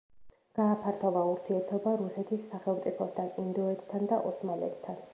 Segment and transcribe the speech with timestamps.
[0.59, 5.03] გააფართოვა ურთიერთობა რუსეთის სახელმწიფოსთან, ინდოეთთან და ოსმალეთთან.